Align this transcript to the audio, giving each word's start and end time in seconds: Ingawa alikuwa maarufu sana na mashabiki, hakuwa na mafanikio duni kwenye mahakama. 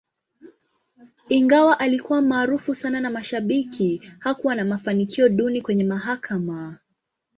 Ingawa 1.29 1.79
alikuwa 1.79 2.21
maarufu 2.21 2.75
sana 2.75 2.99
na 3.01 3.09
mashabiki, 3.09 4.01
hakuwa 4.19 4.55
na 4.55 4.65
mafanikio 4.65 5.29
duni 5.29 5.61
kwenye 5.61 5.83
mahakama. 5.83 6.79